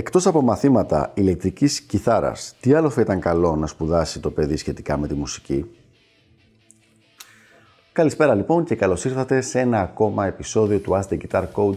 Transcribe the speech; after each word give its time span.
Εκτός 0.00 0.26
από 0.26 0.42
μαθήματα 0.42 1.10
ηλεκτρικής 1.14 1.80
κιθάρας, 1.80 2.54
τι 2.60 2.74
άλλο 2.74 2.90
θα 2.90 3.00
ήταν 3.00 3.20
καλό 3.20 3.56
να 3.56 3.66
σπουδάσει 3.66 4.20
το 4.20 4.30
παιδί 4.30 4.56
σχετικά 4.56 4.96
με 4.96 5.06
τη 5.06 5.14
μουσική; 5.14 5.64
Καλησπέρα 7.92 8.34
λοιπόν 8.34 8.64
και 8.64 8.74
καλώς 8.74 9.04
ήρθατε 9.04 9.40
σε 9.40 9.60
ένα 9.60 9.80
ακόμα 9.80 10.26
επεισόδιο 10.26 10.78
του 10.78 10.92
Ask 10.92 11.14
the 11.14 11.18
Guitar 11.18 11.44
Coach 11.54 11.76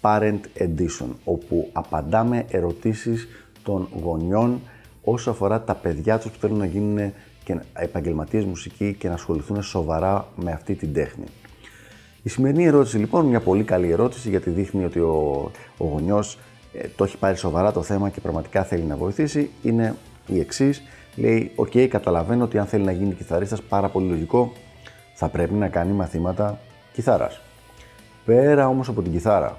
Parent 0.00 0.40
Edition, 0.58 1.06
όπου 1.24 1.68
απαντάμε 1.72 2.44
ερωτήσεις 2.50 3.28
των 3.62 3.88
γονιών 4.02 4.60
όσο 5.04 5.30
αφορά 5.30 5.62
τα 5.62 5.74
παιδιά 5.74 6.18
τους 6.18 6.30
που 6.30 6.38
θέλουν 6.40 6.58
να 6.58 6.66
γίνουν 6.66 7.12
και 7.44 7.60
επαγγελματίες 7.72 8.44
μουσική 8.44 8.94
και 8.94 9.08
να 9.08 9.14
ασχοληθούν 9.14 9.62
σοβαρά 9.62 10.28
με 10.36 10.52
αυτή 10.52 10.74
την 10.74 10.92
τέχνη. 10.92 11.24
Η 12.22 12.28
σημερινή 12.28 12.64
ερώτηση 12.64 12.98
λοιπόν, 12.98 13.26
μια 13.26 13.40
πολύ 13.40 13.64
καλή 13.64 13.90
ερώτηση 13.90 14.28
γιατί 14.28 14.50
δείχνει 14.50 14.84
ότι 14.84 14.98
ο, 14.98 15.50
ο 15.78 15.84
γονιός 15.86 16.34
ε, 16.34 16.53
το 16.96 17.04
έχει 17.04 17.16
πάρει 17.16 17.36
σοβαρά 17.36 17.72
το 17.72 17.82
θέμα 17.82 18.08
και 18.08 18.20
πραγματικά 18.20 18.64
θέλει 18.64 18.82
να 18.82 18.96
βοηθήσει, 18.96 19.50
είναι 19.62 19.94
η 20.26 20.40
εξής. 20.40 20.82
Λέει, 21.16 21.52
OK, 21.54 21.70
okay, 21.74 21.86
καταλαβαίνω 21.86 22.44
ότι 22.44 22.58
αν 22.58 22.66
θέλει 22.66 22.84
να 22.84 22.92
γίνει 22.92 23.14
κιθαρίστας, 23.14 23.62
πάρα 23.62 23.88
πολύ 23.88 24.08
λογικό, 24.08 24.52
θα 25.14 25.28
πρέπει 25.28 25.54
να 25.54 25.68
κάνει 25.68 25.92
μαθήματα 25.92 26.58
κιθάρας. 26.92 27.40
Πέρα 28.24 28.68
όμως 28.68 28.88
από 28.88 29.02
την 29.02 29.12
κιθάρα, 29.12 29.56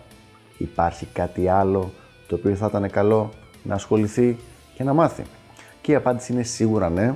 υπάρχει 0.58 1.06
κάτι 1.14 1.48
άλλο 1.48 1.92
το 2.28 2.36
οποίο 2.36 2.56
θα 2.56 2.66
ήταν 2.66 2.90
καλό 2.90 3.30
να 3.64 3.76
ασχοληθεί 3.76 4.38
και 4.76 4.84
να 4.84 4.94
μάθει. 4.94 5.24
Και 5.82 5.92
η 5.92 5.96
απάντηση 5.96 6.34
είναι 6.34 6.44
σίγουρα 6.44 6.90
ναι, 6.90 7.14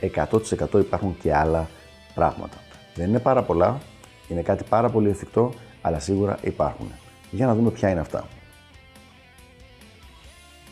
100% 0.00 0.78
υπάρχουν 0.78 1.16
και 1.20 1.34
άλλα 1.34 1.68
πράγματα. 2.14 2.56
Δεν 2.94 3.08
είναι 3.08 3.18
πάρα 3.18 3.42
πολλά, 3.42 3.78
είναι 4.28 4.42
κάτι 4.42 4.64
πάρα 4.68 4.88
πολύ 4.88 5.08
εφικτό, 5.08 5.52
αλλά 5.82 5.98
σίγουρα 5.98 6.38
υπάρχουν. 6.42 6.92
Για 7.30 7.46
να 7.46 7.54
δούμε 7.54 7.70
ποια 7.70 7.90
είναι 7.90 8.00
αυτά. 8.00 8.24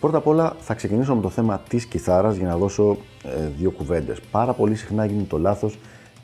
Πρώτα 0.00 0.16
απ' 0.16 0.26
όλα 0.26 0.56
θα 0.60 0.74
ξεκινήσω 0.74 1.14
με 1.14 1.22
το 1.22 1.28
θέμα 1.28 1.62
της 1.68 1.86
κιθάρας 1.86 2.36
για 2.36 2.48
να 2.48 2.56
δώσω 2.56 2.96
ε, 3.24 3.46
δύο 3.58 3.70
κουβέντες. 3.70 4.20
Πάρα 4.30 4.52
πολύ 4.52 4.74
συχνά 4.74 5.04
γίνεται 5.04 5.26
το 5.28 5.38
λάθος 5.38 5.78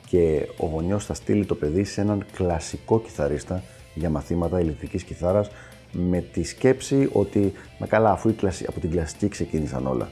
και 0.07 0.47
ο 0.57 0.65
γονιός 0.65 1.05
θα 1.05 1.13
στείλει 1.13 1.45
το 1.45 1.55
παιδί 1.55 1.83
σε 1.83 2.01
έναν 2.01 2.25
κλασικό 2.33 2.99
κιθαρίστα 2.99 3.63
για 3.93 4.09
μαθήματα 4.09 4.59
ηλεκτρικής 4.59 5.03
κιθάρας 5.03 5.49
με 5.91 6.19
τη 6.21 6.43
σκέψη 6.43 7.09
ότι 7.11 7.53
με 7.79 7.87
καλά 7.87 8.11
αφού 8.11 8.29
η 8.29 8.35
από 8.67 8.79
την 8.79 8.91
κλασική 8.91 9.27
ξεκίνησαν 9.27 9.87
όλα. 9.87 10.09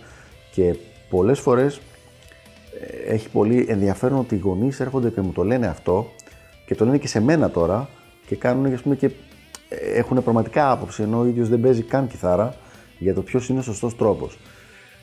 Και 0.51 0.75
πολλές 1.09 1.39
φορές 1.39 1.81
ε, 2.79 3.13
έχει 3.13 3.29
πολύ 3.29 3.65
ενδιαφέρον 3.69 4.19
ότι 4.19 4.35
οι 4.35 4.37
γονείς 4.37 4.79
έρχονται 4.79 5.09
και 5.09 5.21
μου 5.21 5.31
το 5.31 5.43
λένε 5.43 5.67
αυτό 5.67 6.11
και 6.65 6.75
το 6.75 6.85
λένε 6.85 6.97
και 6.97 7.07
σε 7.07 7.21
μένα 7.21 7.49
τώρα 7.49 7.89
και 8.27 8.35
κάνουν 8.35 8.73
ας 8.73 8.81
πούμε, 8.81 8.95
και 8.95 9.05
ε, 9.69 9.75
έχουν 9.75 10.23
πραγματικά 10.23 10.71
άποψη 10.71 11.03
ενώ 11.03 11.19
ο 11.19 11.25
ίδιος 11.25 11.49
δεν 11.49 11.59
παίζει 11.59 11.81
καν 11.81 12.07
κιθάρα 12.07 12.55
για 13.01 13.13
το 13.13 13.21
ποιος 13.21 13.49
είναι 13.49 13.59
ο 13.59 13.61
σωστός 13.61 13.95
τρόπος. 13.95 14.37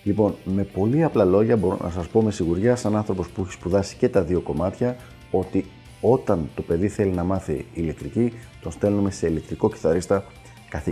Λοιπόν, 0.03 0.35
με 0.45 0.63
πολύ 0.63 1.05
απλά 1.05 1.25
λόγια 1.25 1.57
μπορώ 1.57 1.79
να 1.83 1.91
σας 1.91 2.09
πω 2.09 2.23
με 2.23 2.31
σιγουριά, 2.31 2.77
σαν 2.77 2.97
άνθρωπος 2.97 3.29
που 3.29 3.43
έχει 3.43 3.53
σπουδάσει 3.53 3.97
και 3.97 4.09
τα 4.09 4.23
δύο 4.23 4.41
κομμάτια, 4.41 4.97
ότι 5.31 5.65
όταν 6.01 6.49
το 6.55 6.63
παιδί 6.63 6.89
θέλει 6.89 7.11
να 7.11 7.25
μάθει 7.25 7.67
ηλεκτρική, 7.75 8.33
τον 8.63 8.73
στέλνουμε 8.73 9.11
σε 9.11 9.27
ηλεκτρικό 9.27 9.71
κιθαρίστα, 9.71 10.25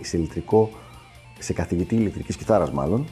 σε, 0.03 0.17
ηλεκτρικό, 0.17 0.71
σε 1.39 1.53
καθηγητή 1.53 1.95
ηλεκτρικής 1.95 2.37
κιθάρας 2.37 2.71
μάλλον, 2.71 3.07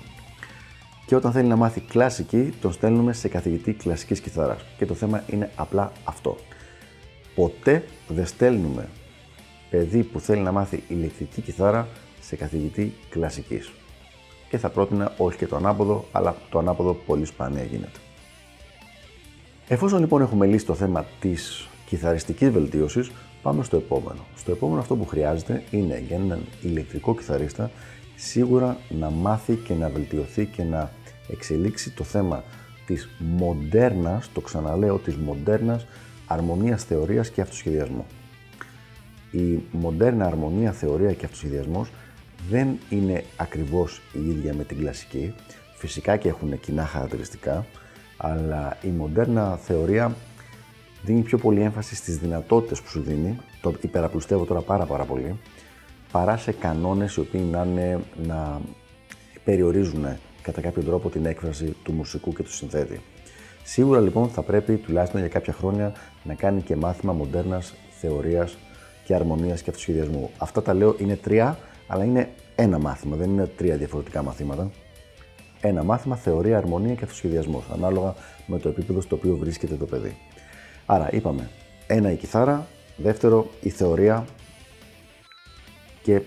και 1.07 1.17
όταν 1.17 1.33
θέλει 1.33 1.49
να 1.49 1.57
μάθει 1.57 1.81
κλασική, 1.81 2.53
τον 2.61 2.73
στέλνουμε 2.73 3.13
σε 3.13 3.29
καθηγητή 3.29 3.73
κλασικής 3.73 4.21
κιθάρας. 4.21 4.65
Και 4.79 4.87
το 4.87 4.95
θέμα 4.95 5.25
είναι 5.31 5.51
απλά 5.55 5.93
αυτό. 6.05 6.37
Ποτέ 7.35 7.85
δεν 8.09 8.27
στέλνουμε 8.27 8.89
παιδί 9.71 10.03
που 10.03 10.21
θέλει 10.21 10.41
να 10.41 10.53
μάθει 10.53 10.83
ηλεκτρική 10.89 11.41
κιθάρα 11.41 11.89
σε 12.21 12.37
καθηγητή 12.37 12.95
κλασικής 13.09 13.73
και 14.49 14.59
θα 14.59 14.69
πρότεινα 14.69 15.13
όχι 15.17 15.37
και 15.37 15.47
το 15.47 15.57
ανάποδο, 15.57 16.05
αλλά 16.13 16.37
το 16.51 16.59
ανάποδο 16.59 16.93
πολύ 16.93 17.25
σπάνια 17.25 17.63
γίνεται. 17.63 17.99
Εφόσον 19.69 20.01
λοιπόν 20.01 20.23
έχουμε 20.23 20.47
λύσει 20.47 20.67
το 20.67 20.75
θέμα 20.75 21.05
της 21.21 21.69
κιθαριστικής 21.87 22.51
βελτίωσης, 22.51 23.11
πάμε 23.43 23.65
στο 23.65 23.77
επόμενο. 23.77 24.21
Στο 24.37 24.51
επόμενο 24.53 24.81
αυτό 24.81 24.97
που 24.97 25.07
χρειάζεται 25.07 25.63
είναι 25.71 26.03
για 26.07 26.17
έναν 26.17 26.41
ηλεκτρικό 26.63 27.15
κιθαρίστα 27.15 27.71
σίγουρα 28.17 28.77
να 28.89 29.11
μάθει 29.11 29.55
και 29.55 29.75
να 29.75 29.89
βελτιωθεί 29.89 30.47
και 30.47 30.63
να 30.63 30.91
εξελίξει 31.29 31.91
το 31.91 32.05
θέμα 32.05 32.45
της 32.87 33.09
μοντέρνας, 33.19 34.31
το 34.33 34.41
ξαναλέω, 34.41 34.97
της 34.99 35.17
μοντέρνας 35.17 35.87
αρμονίας 36.27 36.85
θεωρίας 36.85 37.31
και 37.31 37.41
αυτοσχεδιασμού. 37.41 38.07
Η 39.31 39.63
μοντέρνα 39.71 40.27
αρμονία, 40.27 40.73
θεωρία 40.73 41.13
και 41.13 41.25
αυτοσχεδιασμός 41.25 41.91
δεν 42.51 42.79
είναι 42.89 43.25
ακριβώς 43.37 44.01
η 44.13 44.31
ίδια 44.31 44.55
με 44.55 44.65
την 44.65 44.79
κλασική. 44.79 45.35
Φυσικά 45.75 46.17
και 46.17 46.29
έχουν 46.29 46.61
κοινά 46.61 46.85
χαρακτηριστικά, 46.85 47.67
αλλά 48.17 48.77
η 48.83 48.89
μοντέρνα 48.89 49.57
θεωρία 49.57 50.17
δίνει 51.03 51.21
πιο 51.21 51.39
πολύ 51.39 51.61
έμφαση 51.61 51.95
στις 51.95 52.19
δυνατότητες 52.19 52.81
που 52.81 52.89
σου 52.89 53.01
δίνει, 53.01 53.37
το 53.61 53.75
υπεραπλουστεύω 53.81 54.45
τώρα 54.45 54.61
πάρα 54.61 54.87
πάρα 54.87 55.05
πολύ, 55.05 55.39
παρά 56.13 56.37
σε 56.37 56.53
κανόνες 56.53 57.15
οι 57.15 57.21
οποίοι 57.21 57.49
να, 57.51 57.65
είναι, 57.65 58.01
να 58.27 58.61
περιορίζουν 59.45 60.07
κατά 60.43 60.61
κάποιο 60.61 60.83
τρόπο 60.83 61.11
την 61.11 61.27
έκφραση 61.27 61.77
του 61.83 61.93
μουσικού 61.93 62.33
και 62.33 62.43
του 62.43 62.53
συνθέτη. 62.53 63.01
Σίγουρα 63.65 64.01
λοιπόν 64.01 64.29
θα 64.29 64.43
πρέπει 64.43 64.77
τουλάχιστον 64.77 65.21
για 65.21 65.29
κάποια 65.29 65.53
χρόνια 65.53 65.93
να 66.25 66.35
κάνει 66.35 66.61
και 66.61 66.77
μάθημα 66.77 67.13
μοντέρνας 67.13 67.75
θεωρίας 68.01 68.57
και 69.05 69.15
αρμονίας 69.15 69.63
και 69.63 69.71
αυτοσχεδιασμού. 69.71 70.31
Αυτά 70.39 70.63
τα 70.63 70.75
λέω 70.75 70.97
είναι 70.99 71.17
τρία 71.17 71.59
αλλά 71.87 72.05
είναι 72.05 72.31
ένα 72.55 72.79
μάθημα, 72.79 73.17
δεν 73.17 73.31
είναι 73.31 73.47
τρία 73.47 73.77
διαφορετικά 73.77 74.23
μαθήματα. 74.23 74.71
Ένα 75.61 75.83
μάθημα, 75.83 76.17
θεωρία, 76.17 76.57
αρμονία 76.57 76.95
και 76.95 77.05
αυτοσχεδιασμός, 77.05 77.65
ανάλογα 77.73 78.15
με 78.47 78.59
το 78.59 78.69
επίπεδο 78.69 79.01
στο 79.01 79.17
οποίο 79.17 79.37
βρίσκεται 79.37 79.75
το 79.75 79.87
παιδί. 79.87 80.17
Άρα, 80.87 81.09
είπαμε, 81.13 81.51
ένα 81.87 82.13
η 82.13 82.17
κιθάρα, 82.17 82.67
δεύτερο 82.97 83.51
η 83.61 83.69
θεωρία 83.69 84.25
και 86.03 86.23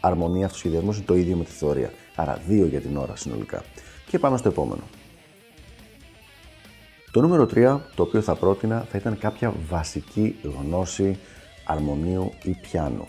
αρμονία, 0.00 0.44
αυτοσχεδιασμός 0.44 0.96
είναι 0.96 1.04
το 1.04 1.16
ίδιο 1.16 1.36
με 1.36 1.44
τη 1.44 1.50
θεωρία. 1.50 1.92
Άρα, 2.14 2.40
δύο 2.46 2.66
για 2.66 2.80
την 2.80 2.96
ώρα 2.96 3.16
συνολικά. 3.16 3.62
Και 4.06 4.18
πάμε 4.18 4.36
στο 4.36 4.48
επόμενο. 4.48 4.82
Το 7.10 7.20
νούμερο 7.20 7.46
3, 7.54 7.80
το 7.94 8.02
οποίο 8.02 8.20
θα 8.20 8.34
πρότεινα, 8.34 8.86
θα 8.90 8.98
ήταν 8.98 9.18
κάποια 9.18 9.54
βασική 9.68 10.36
γνώση 10.42 11.18
αρμονίου 11.66 12.32
ή 12.42 12.50
πιάνου. 12.50 13.08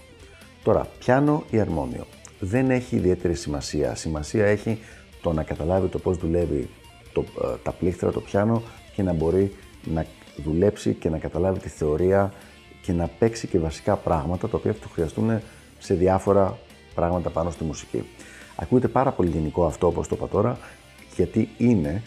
Τώρα, 0.63 0.87
πιάνο 0.99 1.43
ή 1.49 1.59
αρμόνιο. 1.59 2.05
Δεν 2.39 2.69
έχει 2.69 2.95
ιδιαίτερη 2.95 3.33
σημασία. 3.33 3.95
Σημασία 3.95 4.45
έχει 4.45 4.79
το 5.21 5.33
να 5.33 5.43
καταλάβει 5.43 5.87
το 5.87 5.99
πώς 5.99 6.17
δουλεύει 6.17 6.69
το, 7.13 7.25
ε, 7.43 7.55
τα 7.63 7.71
πλήκτρα, 7.71 8.11
το 8.11 8.21
πιάνο 8.21 8.61
και 8.95 9.03
να 9.03 9.13
μπορεί 9.13 9.55
να 9.83 10.05
δουλέψει 10.43 10.93
και 10.93 11.09
να 11.09 11.17
καταλάβει 11.17 11.59
τη 11.59 11.69
θεωρία 11.69 12.33
και 12.81 12.91
να 12.91 13.07
παίξει 13.07 13.47
και 13.47 13.59
βασικά 13.59 13.95
πράγματα 13.95 14.49
τα 14.49 14.57
οποία 14.57 14.73
θα 14.73 14.79
του 14.79 14.89
χρειαστούν 14.93 15.41
σε 15.79 15.93
διάφορα 15.93 16.57
πράγματα 16.95 17.29
πάνω 17.29 17.49
στη 17.49 17.63
μουσική. 17.63 18.03
Ακούγεται 18.55 18.87
πάρα 18.87 19.11
πολύ 19.11 19.29
γενικό 19.29 19.65
αυτό 19.65 19.87
όπως 19.87 20.07
το 20.07 20.15
είπα 20.15 20.27
τώρα, 20.27 20.57
γιατί 21.15 21.49
είναι 21.57 22.01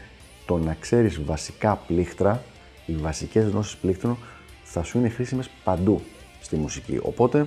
το 0.46 0.58
να 0.58 0.76
ξέρεις 0.80 1.24
βασικά 1.24 1.76
πλήκτρα, 1.86 2.42
οι 2.86 2.92
βασικές 2.92 3.48
γνώσεις 3.48 3.76
πλήκτρων 3.76 4.16
θα 4.62 4.82
σου 4.82 4.98
είναι 4.98 5.08
χρήσιμες 5.08 5.50
παντού 5.64 6.00
στη 6.40 6.56
μουσική. 6.56 6.98
Οπότε 7.02 7.46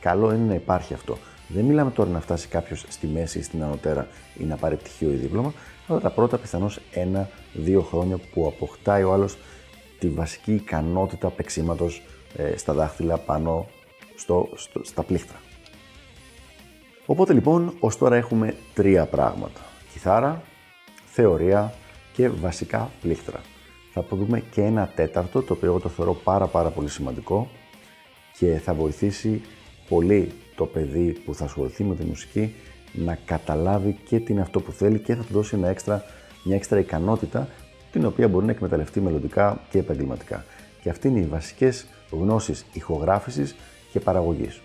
καλό 0.00 0.32
είναι 0.32 0.44
να 0.44 0.54
υπάρχει 0.54 0.94
αυτό. 0.94 1.16
Δεν 1.48 1.64
μιλάμε 1.64 1.90
τώρα 1.90 2.10
να 2.10 2.20
φτάσει 2.20 2.48
κάποιος 2.48 2.84
στη 2.88 3.06
μέση 3.06 3.38
ή 3.38 3.42
στην 3.42 3.62
ανωτέρα 3.62 4.08
ή 4.38 4.44
να 4.44 4.56
πάρει 4.56 4.76
πτυχίο 4.76 5.10
ή 5.10 5.14
δίπλωμα, 5.14 5.52
αλλά 5.86 6.00
τα 6.00 6.10
πρώτα 6.10 6.38
πιθανώς 6.38 6.80
ένα-δύο 6.90 7.80
χρόνια 7.80 8.18
που 8.32 8.46
αποκτάει 8.46 9.02
ο 9.02 9.12
άλλος 9.12 9.36
τη 9.98 10.08
βασική 10.08 10.54
ικανότητα 10.54 11.28
παίξήματο 11.28 11.90
ε, 12.36 12.56
στα 12.56 12.72
δάχτυλα 12.72 13.18
πάνω 13.18 13.66
στο, 14.16 14.48
στο, 14.54 14.84
στα 14.84 15.02
πλήκτρα. 15.02 15.36
Οπότε 17.06 17.32
λοιπόν, 17.32 17.76
ως 17.80 17.98
τώρα 17.98 18.16
έχουμε 18.16 18.54
τρία 18.74 19.04
πράγματα. 19.06 19.60
Κιθάρα, 19.92 20.42
θεωρία 21.04 21.74
και 22.12 22.28
βασικά 22.28 22.90
πλήκτρα. 23.00 23.40
Θα 23.92 24.04
δούμε 24.10 24.42
και 24.50 24.62
ένα 24.62 24.92
τέταρτο, 24.94 25.42
το 25.42 25.52
οποίο 25.52 25.68
εγώ 25.68 25.80
το 25.80 25.88
θεωρώ 25.88 26.14
πάρα 26.14 26.46
πάρα 26.46 26.68
πολύ 26.68 26.88
σημαντικό 26.88 27.50
και 28.38 28.60
θα 28.64 28.74
βοηθήσει 28.74 29.42
πολύ 29.90 30.32
το 30.56 30.66
παιδί 30.66 31.12
που 31.24 31.34
θα 31.34 31.44
ασχοληθεί 31.44 31.84
με 31.84 31.94
τη 31.94 32.04
μουσική 32.04 32.54
να 32.92 33.18
καταλάβει 33.24 33.96
και 34.08 34.20
τι 34.20 34.32
είναι 34.32 34.40
αυτό 34.40 34.60
που 34.60 34.72
θέλει 34.72 34.98
και 34.98 35.14
θα 35.14 35.22
του 35.22 35.32
δώσει 35.32 35.54
ένα 35.56 35.68
έξτρα, 35.68 36.04
μια 36.44 36.56
έξτρα 36.56 36.78
ικανότητα 36.78 37.48
την 37.92 38.04
οποία 38.04 38.28
μπορεί 38.28 38.44
να 38.44 38.50
εκμεταλλευτεί 38.50 39.00
μελλοντικά 39.00 39.60
και 39.70 39.78
επαγγελματικά. 39.78 40.44
Και 40.82 40.90
αυτή 40.90 41.08
είναι 41.08 41.18
οι 41.18 41.24
βασικές 41.24 41.86
γνώσεις 42.10 42.66
ηχογράφησης 42.72 43.54
και 43.92 44.00
παραγωγής. 44.00 44.60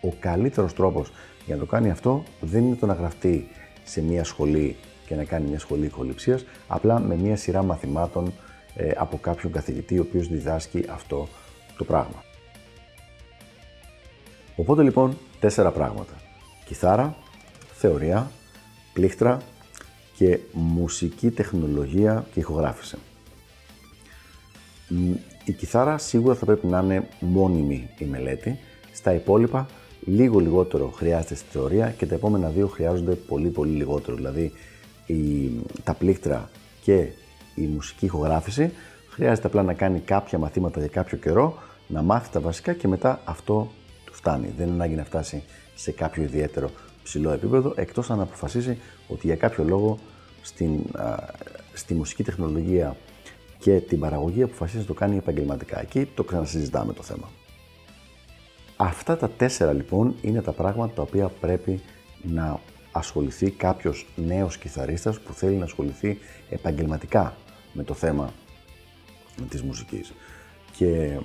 Ο 0.00 0.12
καλύτερος 0.20 0.74
τρόπος 0.74 1.12
για 1.46 1.54
να 1.54 1.60
το 1.60 1.66
κάνει 1.66 1.90
αυτό 1.90 2.22
δεν 2.40 2.64
είναι 2.64 2.76
το 2.76 2.86
να 2.86 2.92
γραφτεί 2.92 3.48
σε 3.84 4.02
μια 4.02 4.24
σχολή 4.24 4.76
και 5.06 5.14
να 5.14 5.24
κάνει 5.24 5.48
μια 5.48 5.58
σχολή 5.58 5.86
ηχοληψίας, 5.86 6.44
απλά 6.68 7.00
με 7.00 7.16
μια 7.16 7.36
σειρά 7.36 7.62
μαθημάτων 7.62 8.32
ε, 8.74 8.90
από 8.96 9.18
κάποιον 9.18 9.52
καθηγητή 9.52 9.98
ο 9.98 10.02
οποίος 10.08 10.28
διδάσκει 10.28 10.84
αυτό 10.90 11.28
το 11.76 11.84
πράγμα. 11.84 12.24
Οπότε 14.56 14.82
λοιπόν 14.82 15.18
τέσσερα 15.40 15.70
πράγματα. 15.70 16.12
Κιθάρα, 16.64 17.16
θεωρία, 17.72 18.30
πλήκτρα 18.92 19.42
και 20.16 20.38
μουσική 20.52 21.30
τεχνολογία 21.30 22.26
και 22.32 22.40
ηχογράφηση. 22.40 22.96
Η 25.44 25.52
κιθάρα 25.52 25.98
σίγουρα 25.98 26.34
θα 26.34 26.44
πρέπει 26.44 26.66
να 26.66 26.80
είναι 26.80 27.08
μόνιμη 27.20 27.90
η 27.98 28.04
μελέτη. 28.04 28.58
Στα 28.92 29.12
υπόλοιπα 29.14 29.66
λίγο 30.00 30.38
λιγότερο 30.38 30.90
χρειάζεται 30.90 31.34
στη 31.34 31.46
θεωρία 31.50 31.90
και 31.90 32.06
τα 32.06 32.14
επόμενα 32.14 32.48
δύο 32.48 32.66
χρειάζονται 32.66 33.14
πολύ 33.14 33.48
πολύ 33.48 33.76
λιγότερο. 33.76 34.16
Δηλαδή 34.16 34.52
η, 35.06 35.50
τα 35.84 35.94
πλήκτρα 35.94 36.50
και 36.82 37.08
η 37.54 37.62
μουσική 37.62 38.04
ηχογράφηση 38.04 38.72
χρειάζεται 39.08 39.46
απλά 39.46 39.62
να 39.62 39.72
κάνει 39.72 40.00
κάποια 40.00 40.38
μαθήματα 40.38 40.80
για 40.80 40.88
κάποιο 40.88 41.18
καιρό, 41.18 41.58
να 41.86 42.02
μάθει 42.02 42.30
τα 42.32 42.40
βασικά 42.40 42.72
και 42.72 42.88
μετά 42.88 43.20
αυτό 43.24 43.72
του 43.85 43.85
φτάνει. 44.16 44.52
Δεν 44.56 44.66
είναι 44.66 44.74
ανάγκη 44.74 44.94
να 44.94 45.04
φτάσει 45.04 45.42
σε 45.74 45.90
κάποιο 45.90 46.22
ιδιαίτερο 46.22 46.70
ψηλό 47.02 47.30
επίπεδο, 47.30 47.72
εκτός 47.76 48.10
αν 48.10 48.20
αποφασίσει 48.20 48.78
ότι 49.08 49.26
για 49.26 49.36
κάποιο 49.36 49.64
λόγο 49.64 49.98
στην, 50.42 50.80
στη 51.72 51.94
μουσική 51.94 52.22
τεχνολογία 52.22 52.96
και 53.58 53.80
την 53.80 54.00
παραγωγή 54.00 54.42
αποφασίζει 54.42 54.78
να 54.78 54.86
το 54.86 54.94
κάνει 54.94 55.16
επαγγελματικά. 55.16 55.80
Εκεί 55.80 56.08
το 56.14 56.24
ξανασυζητάμε 56.24 56.92
το 56.92 57.02
θέμα. 57.02 57.28
Αυτά 58.76 59.16
τα 59.16 59.30
τέσσερα 59.30 59.72
λοιπόν 59.72 60.14
είναι 60.22 60.42
τα 60.42 60.52
πράγματα 60.52 60.94
τα 60.94 61.02
οποία 61.02 61.28
πρέπει 61.28 61.80
να 62.22 62.60
ασχοληθεί 62.92 63.50
κάποιος 63.50 64.06
νέος 64.16 64.58
κιθαρίστας 64.58 65.20
που 65.20 65.32
θέλει 65.32 65.56
να 65.56 65.64
ασχοληθεί 65.64 66.18
επαγγελματικά 66.50 67.36
με 67.72 67.82
το 67.82 67.94
θέμα 67.94 68.32
της 69.48 69.62
μουσικής. 69.62 70.12
Και 70.72 71.18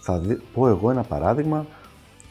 θα 0.00 0.38
πω 0.54 0.68
εγώ 0.68 0.90
ένα 0.90 1.02
παράδειγμα 1.02 1.66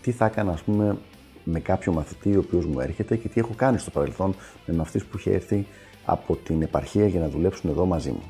τι 0.01 0.11
θα 0.11 0.25
έκανα 0.25 0.51
ας 0.51 0.61
πούμε 0.61 0.97
με 1.43 1.59
κάποιο 1.59 1.93
μαθητή 1.93 2.35
ο 2.35 2.39
οποίος 2.39 2.65
μου 2.65 2.79
έρχεται 2.79 3.15
και 3.15 3.27
τι 3.27 3.39
έχω 3.39 3.53
κάνει 3.55 3.77
στο 3.77 3.89
παρελθόν 3.89 4.35
με 4.65 4.73
μαθητής 4.73 5.05
που 5.05 5.17
είχε 5.17 5.31
έρθει 5.31 5.65
από 6.05 6.35
την 6.35 6.61
επαρχία 6.61 7.07
για 7.07 7.19
να 7.19 7.29
δουλέψουν 7.29 7.69
εδώ 7.69 7.85
μαζί 7.85 8.09
μου. 8.09 8.23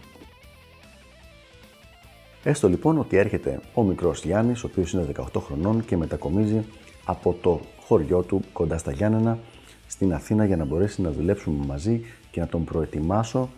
Έστω 2.43 2.69
λοιπόν 2.69 2.97
ότι 2.97 3.17
έρχεται 3.17 3.59
ο 3.73 3.83
μικρός 3.83 4.23
Γιάννης, 4.23 4.63
ο 4.63 4.67
οποίος 4.71 4.91
είναι 4.93 5.07
18 5.33 5.41
χρονών 5.41 5.85
και 5.85 5.97
μετακομίζει 5.97 6.65
από 7.05 7.37
το 7.41 7.59
χωριό 7.79 8.21
του 8.21 8.41
κοντά 8.53 8.77
στα 8.77 8.91
Γιάννενα 8.91 9.39
στην 9.87 10.13
Αθήνα 10.13 10.45
για 10.45 10.57
να 10.57 10.65
μπορέσει 10.65 11.01
να 11.01 11.11
δουλέψουμε 11.11 11.65
μαζί 11.65 12.01
και 12.31 12.39
να 12.39 12.47
τον 12.47 12.63
προετοιμάσω 12.63 13.49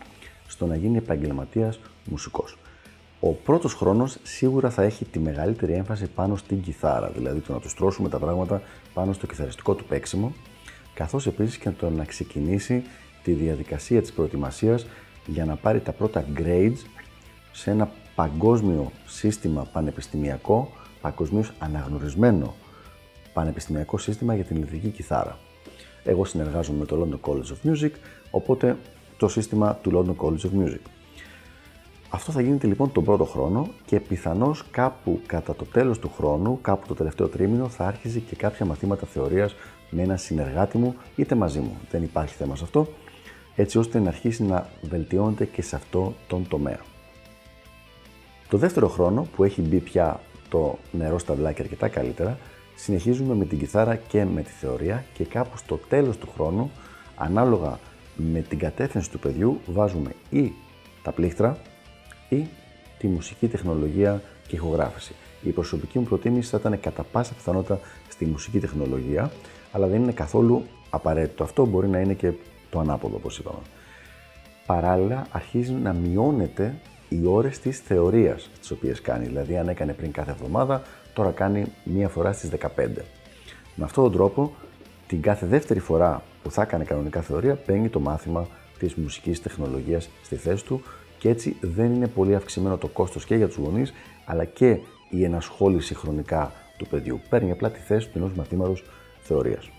στο 0.47 0.65
να 0.65 0.75
γίνει 0.75 0.97
επαγγελματίας 0.97 1.79
μουσικός. 2.05 2.57
Ο 3.25 3.31
πρώτος 3.31 3.73
χρόνος 3.73 4.17
σίγουρα 4.23 4.69
θα 4.69 4.83
έχει 4.83 5.05
τη 5.05 5.19
μεγαλύτερη 5.19 5.73
έμφαση 5.73 6.07
πάνω 6.07 6.35
στην 6.35 6.61
κιθάρα, 6.61 7.09
δηλαδή 7.09 7.39
το 7.39 7.53
να 7.53 7.59
τους 7.59 7.71
στρώσουμε 7.71 8.09
τα 8.09 8.19
πράγματα 8.19 8.61
πάνω 8.93 9.13
στο 9.13 9.27
κιθαριστικό 9.27 9.73
του 9.73 9.85
παίξιμο, 9.85 10.33
καθώς 10.93 11.27
επίσης 11.27 11.57
και 11.57 11.69
το 11.69 11.89
να 11.89 12.05
ξεκινήσει 12.05 12.83
τη 13.23 13.31
διαδικασία 13.31 14.01
της 14.01 14.13
προετοιμασίας 14.13 14.85
για 15.25 15.45
να 15.45 15.55
πάρει 15.55 15.79
τα 15.79 15.91
πρώτα 15.91 16.25
grades 16.37 16.77
σε 17.51 17.71
ένα 17.71 17.91
παγκόσμιο 18.15 18.91
σύστημα 19.05 19.67
πανεπιστημιακό, 19.73 20.71
παγκοσμίως 21.01 21.53
αναγνωρισμένο 21.59 22.55
πανεπιστημιακό 23.33 23.97
σύστημα 23.97 24.35
για 24.35 24.43
την 24.43 24.55
ηλεκτρική 24.55 24.89
κιθάρα. 24.89 25.37
Εγώ 26.03 26.25
συνεργάζομαι 26.25 26.77
με 26.77 26.85
το 26.85 27.01
London 27.01 27.29
College 27.29 27.53
of 27.53 27.71
Music, 27.71 27.91
οπότε 28.31 28.77
το 29.17 29.27
σύστημα 29.27 29.75
του 29.81 29.91
London 29.93 30.25
College 30.25 30.45
of 30.45 30.63
Music. 30.63 30.92
Αυτό 32.15 32.31
θα 32.31 32.41
γίνεται 32.41 32.67
λοιπόν 32.67 32.91
τον 32.91 33.03
πρώτο 33.03 33.25
χρόνο 33.25 33.67
και 33.85 33.99
πιθανώς 33.99 34.65
κάπου 34.71 35.21
κατά 35.25 35.55
το 35.55 35.65
τέλος 35.65 35.99
του 35.99 36.11
χρόνου, 36.17 36.59
κάπου 36.61 36.87
το 36.87 36.93
τελευταίο 36.93 37.27
τρίμηνο, 37.27 37.69
θα 37.69 37.85
άρχιζε 37.85 38.19
και 38.19 38.35
κάποια 38.35 38.65
μαθήματα 38.65 39.05
θεωρίας 39.05 39.55
με 39.89 40.01
ένα 40.01 40.17
συνεργάτη 40.17 40.77
μου 40.77 40.95
είτε 41.15 41.35
μαζί 41.35 41.59
μου. 41.59 41.77
Δεν 41.91 42.03
υπάρχει 42.03 42.35
θέμα 42.35 42.55
σε 42.55 42.63
αυτό, 42.63 42.87
έτσι 43.55 43.77
ώστε 43.77 43.99
να 43.99 44.07
αρχίσει 44.07 44.43
να 44.43 44.69
βελτιώνεται 44.81 45.45
και 45.45 45.61
σε 45.61 45.75
αυτό 45.75 46.13
τον 46.27 46.47
τομέα. 46.47 46.79
Το 48.49 48.57
δεύτερο 48.57 48.87
χρόνο 48.87 49.27
που 49.35 49.43
έχει 49.43 49.61
μπει 49.61 49.79
πια 49.79 50.19
το 50.49 50.77
νερό 50.91 51.19
στα 51.19 51.33
βλάκια 51.33 51.63
αρκετά 51.63 51.87
καλύτερα, 51.87 52.37
συνεχίζουμε 52.75 53.35
με 53.35 53.45
την 53.45 53.59
κιθάρα 53.59 53.95
και 53.95 54.25
με 54.25 54.41
τη 54.41 54.49
θεωρία 54.49 55.05
και 55.13 55.23
κάπου 55.23 55.57
στο 55.57 55.79
τέλος 55.89 56.17
του 56.17 56.27
χρόνου, 56.35 56.71
ανάλογα 57.15 57.79
με 58.15 58.39
την 58.39 58.59
κατεύθυνση 58.59 59.09
του 59.11 59.19
παιδιού, 59.19 59.59
βάζουμε 59.65 60.15
ή 60.29 60.51
τα 61.03 61.11
πλήκτρα 61.11 61.57
ή 62.29 62.47
τη 62.97 63.07
μουσική 63.07 63.47
τεχνολογία 63.47 64.21
και 64.47 64.55
ηχογράφηση. 64.55 65.13
Η 65.41 65.49
προσωπική 65.49 65.99
μου 65.99 66.05
προτίμηση 66.05 66.49
θα 66.49 66.57
ήταν 66.59 66.79
κατά 66.79 67.03
πάσα 67.03 67.33
πιθανότητα 67.33 67.79
στη 68.09 68.25
μουσική 68.25 68.59
τεχνολογία, 68.59 69.31
αλλά 69.71 69.87
δεν 69.87 70.01
είναι 70.01 70.11
καθόλου 70.11 70.65
απαραίτητο. 70.89 71.43
Αυτό 71.43 71.65
μπορεί 71.65 71.87
να 71.87 71.99
είναι 71.99 72.13
και 72.13 72.31
το 72.69 72.79
ανάποδο, 72.79 73.15
όπως 73.15 73.37
είπαμε. 73.37 73.59
Παράλληλα, 74.65 75.27
αρχίζει 75.31 75.71
να 75.71 75.93
μειώνεται 75.93 76.75
οι 77.09 77.21
ώρες 77.25 77.59
της 77.59 77.79
θεωρίας 77.79 78.49
τις 78.59 78.71
οποίες 78.71 79.01
κάνει. 79.01 79.25
Δηλαδή, 79.25 79.57
αν 79.57 79.67
έκανε 79.67 79.93
πριν 79.93 80.11
κάθε 80.11 80.31
εβδομάδα, 80.31 80.81
τώρα 81.13 81.31
κάνει 81.31 81.65
μία 81.83 82.09
φορά 82.09 82.33
στις 82.33 82.49
15. 82.49 83.05
Με 83.75 83.83
αυτόν 83.83 84.03
τον 84.03 84.13
τρόπο, 84.13 84.53
την 85.07 85.21
κάθε 85.21 85.45
δεύτερη 85.45 85.79
φορά 85.79 86.23
που 86.43 86.51
θα 86.51 86.61
έκανε 86.61 86.83
κανονικά 86.83 87.21
θεωρία, 87.21 87.55
παίρνει 87.55 87.89
το 87.89 87.99
μάθημα 87.99 88.47
της 88.79 88.95
μουσικής 88.95 89.41
τεχνολογίας 89.41 90.09
στη 90.23 90.35
θέση 90.35 90.65
του 90.65 90.83
και 91.23 91.29
έτσι 91.29 91.55
δεν 91.61 91.93
είναι 91.93 92.07
πολύ 92.07 92.35
αυξημένο 92.35 92.77
το 92.77 92.87
κόστος 92.87 93.25
και 93.25 93.35
για 93.35 93.47
τους 93.47 93.55
γονείς, 93.55 93.93
αλλά 94.25 94.45
και 94.45 94.77
η 95.09 95.23
ενασχόληση 95.23 95.95
χρονικά 95.95 96.51
του 96.77 96.87
παιδιού. 96.87 97.19
Παίρνει 97.29 97.51
απλά 97.51 97.71
τη 97.71 97.79
θέση 97.79 98.09
του 98.09 98.17
ενός 98.17 98.31
μαθήματος 98.33 98.83
θεωρίας. 99.21 99.69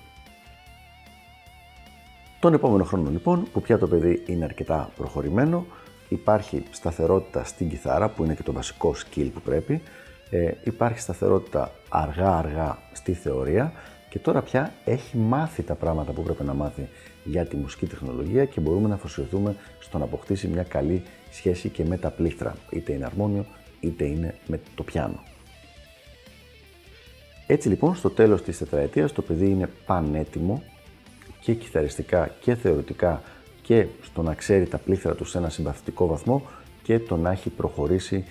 Τον 2.40 2.54
επόμενο 2.54 2.84
χρόνο 2.84 3.10
λοιπόν, 3.10 3.46
που 3.52 3.60
πια 3.60 3.78
το 3.78 3.86
παιδί 3.86 4.22
είναι 4.26 4.44
αρκετά 4.44 4.90
προχωρημένο, 4.96 5.66
υπάρχει 6.08 6.62
σταθερότητα 6.70 7.44
στην 7.44 7.68
κιθάρα 7.68 8.08
που 8.08 8.24
είναι 8.24 8.34
και 8.34 8.42
το 8.42 8.52
βασικό 8.52 8.94
skill 8.94 9.30
που 9.34 9.40
πρέπει, 9.40 9.82
ε, 10.30 10.50
υπάρχει 10.64 10.98
σταθερότητα 10.98 11.70
αργά-αργά 11.88 12.78
στη 12.92 13.12
θεωρία 13.12 13.72
και 14.14 14.20
τώρα 14.20 14.42
πια 14.42 14.72
έχει 14.84 15.16
μάθει 15.16 15.62
τα 15.62 15.74
πράγματα 15.74 16.12
που 16.12 16.22
πρέπει 16.22 16.44
να 16.44 16.54
μάθει 16.54 16.88
για 17.24 17.46
τη 17.46 17.56
μουσική 17.56 17.86
τεχνολογία 17.86 18.44
και 18.44 18.60
μπορούμε 18.60 18.88
να 18.88 18.94
αφοσιωθούμε 18.94 19.56
στο 19.80 19.98
να 19.98 20.04
αποκτήσει 20.04 20.48
μια 20.48 20.62
καλή 20.62 21.02
σχέση 21.30 21.68
και 21.68 21.84
με 21.84 21.96
τα 21.96 22.10
πλήκτρα, 22.10 22.56
είτε 22.70 22.92
είναι 22.92 23.04
αρμόνιο 23.04 23.44
είτε 23.80 24.04
είναι 24.04 24.34
με 24.46 24.60
το 24.74 24.82
πιάνο. 24.82 25.22
Έτσι 27.46 27.68
λοιπόν 27.68 27.94
στο 27.94 28.10
τέλος 28.10 28.42
της 28.42 28.58
τετραετίας 28.58 29.12
το 29.12 29.22
παιδί 29.22 29.50
είναι 29.50 29.70
πανέτοιμο 29.86 30.62
και 31.40 31.54
κιθαριστικά 31.54 32.34
και 32.40 32.54
θεωρητικά 32.54 33.22
και 33.62 33.86
στο 34.02 34.22
να 34.22 34.34
ξέρει 34.34 34.66
τα 34.66 34.78
πλήθρα 34.78 35.14
του 35.14 35.24
σε 35.24 35.38
ένα 35.38 35.48
συμπαθητικό 35.48 36.06
βαθμό 36.06 36.42
και 36.82 36.98
το 36.98 37.16
να 37.16 37.30
έχει 37.30 37.50
προχωρήσει 37.50 38.24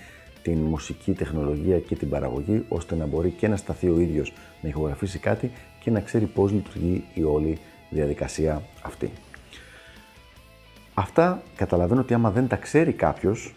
την 0.44 0.58
μουσική 0.58 1.12
τεχνολογία 1.12 1.78
και 1.78 1.94
την 1.94 2.08
παραγωγή 2.08 2.64
ώστε 2.68 2.94
να 2.94 3.06
μπορεί 3.06 3.30
και 3.30 3.48
να 3.48 3.56
σταθεί 3.56 3.88
ο 3.88 3.98
ίδιος 3.98 4.32
να 4.62 4.68
ηχογραφήσει 4.68 5.18
κάτι 5.18 5.50
και 5.84 5.90
να 5.90 6.00
ξέρει 6.00 6.24
πώς 6.24 6.52
λειτουργεί 6.52 7.04
η 7.14 7.22
όλη 7.22 7.58
διαδικασία 7.90 8.62
αυτή. 8.82 9.10
Αυτά 10.94 11.42
καταλαβαίνω 11.56 12.00
ότι 12.00 12.14
άμα 12.14 12.30
δεν 12.30 12.48
τα 12.48 12.56
ξέρει 12.56 12.92
κάποιος 12.92 13.54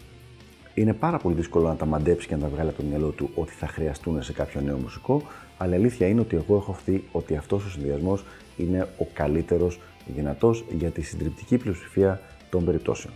είναι 0.74 0.92
πάρα 0.92 1.18
πολύ 1.18 1.34
δύσκολο 1.34 1.68
να 1.68 1.76
τα 1.76 1.86
μαντέψει 1.86 2.26
και 2.26 2.34
να 2.34 2.40
τα 2.40 2.48
βγάλει 2.48 2.68
από 2.68 2.78
το 2.78 2.84
μυαλό 2.88 3.08
του 3.08 3.30
ότι 3.34 3.52
θα 3.52 3.66
χρειαστούν 3.66 4.22
σε 4.22 4.32
κάποιο 4.32 4.60
νέο 4.60 4.76
μουσικό, 4.76 5.22
αλλά 5.58 5.72
η 5.72 5.76
αλήθεια 5.76 6.06
είναι 6.06 6.20
ότι 6.20 6.36
εγώ 6.36 6.56
έχω 6.56 6.70
αυτή 6.70 7.04
ότι 7.12 7.36
αυτός 7.36 7.64
ο 7.64 7.70
συνδυασμός 7.70 8.24
είναι 8.56 8.88
ο 8.98 9.06
καλύτερος 9.12 9.80
δυνατός 10.06 10.64
για 10.70 10.90
τη 10.90 11.02
συντριπτική 11.02 11.56
πλειοψηφία 11.56 12.20
των 12.50 12.64
περιπτώσεων. 12.64 13.14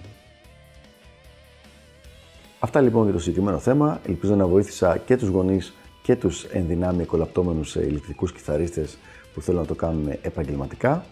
Αυτά 2.59 2.81
λοιπόν 2.81 3.05
για 3.05 3.13
το 3.13 3.19
συγκεκριμένο 3.19 3.59
θέμα. 3.59 4.01
Ελπίζω 4.07 4.35
να 4.35 4.47
βοήθησα 4.47 4.97
και 4.97 5.17
τους 5.17 5.29
γονείς 5.29 5.75
και 6.03 6.17
τους 6.17 6.45
ενδυνάμει 6.45 7.05
κολαπτώμενους 7.05 7.75
ηλεκτρικούς 7.75 8.33
κιθαρίστες 8.33 8.99
που 9.35 9.41
θέλουν 9.41 9.61
να 9.61 9.67
το 9.67 9.75
κάνουν 9.75 10.09
επαγγελματικά. 10.23 11.05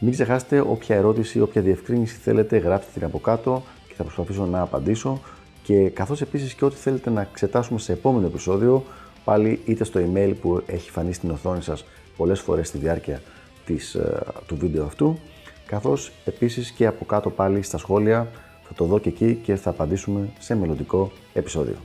Μην 0.00 0.12
ξεχάσετε 0.12 0.60
όποια 0.60 0.96
ερώτηση, 0.96 1.40
όποια 1.40 1.62
διευκρίνηση 1.62 2.16
θέλετε, 2.16 2.56
γράψτε 2.56 2.90
την 2.94 3.04
από 3.04 3.18
κάτω 3.18 3.62
και 3.88 3.94
θα 3.96 4.02
προσπαθήσω 4.02 4.46
να 4.46 4.60
απαντήσω. 4.60 5.20
Και 5.62 5.88
καθώς 5.88 6.20
επίσης 6.20 6.54
και 6.54 6.64
ό,τι 6.64 6.76
θέλετε 6.76 7.10
να 7.10 7.20
εξετάσουμε 7.20 7.78
σε 7.78 7.92
επόμενο 7.92 8.26
επεισόδιο, 8.26 8.84
πάλι 9.24 9.60
είτε 9.64 9.84
στο 9.84 10.00
email 10.00 10.32
που 10.40 10.62
έχει 10.66 10.90
φανεί 10.90 11.12
στην 11.12 11.30
οθόνη 11.30 11.62
σας 11.62 11.84
πολλές 12.16 12.40
φορές 12.40 12.68
στη 12.68 12.78
διάρκεια 12.78 13.22
της, 13.66 13.94
ε, 13.94 14.22
του 14.46 14.56
βίντεο 14.56 14.84
αυτού, 14.84 15.18
καθώς 15.66 16.12
επίσης 16.24 16.70
και 16.70 16.86
από 16.86 17.04
κάτω 17.04 17.30
πάλι 17.30 17.62
στα 17.62 17.78
σχόλια 17.78 18.28
θα 18.62 18.74
το 18.74 18.84
δω 18.84 18.98
και 18.98 19.08
εκεί 19.08 19.34
και 19.34 19.56
θα 19.56 19.70
απαντήσουμε 19.70 20.28
σε 20.38 20.54
μελλοντικό 20.54 21.12
επεισόδιο. 21.34 21.76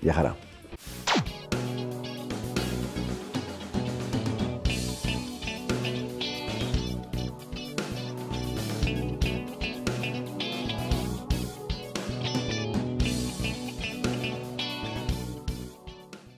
Γεια 0.00 0.12
χαρά! 0.12 0.49